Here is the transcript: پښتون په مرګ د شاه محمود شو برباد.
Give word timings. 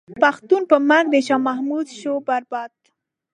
پښتون 0.21 0.61
په 0.71 0.77
مرګ 0.89 1.07
د 1.11 1.15
شاه 1.27 1.43
محمود 1.47 1.85
شو 1.99 2.13
برباد. 2.27 2.71